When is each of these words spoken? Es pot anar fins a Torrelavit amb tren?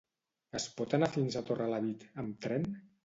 Es 0.59 0.63
pot 0.79 0.95
anar 0.99 1.09
fins 1.17 1.37
a 1.37 1.43
Torrelavit 1.51 2.07
amb 2.25 2.41
tren? 2.47 2.67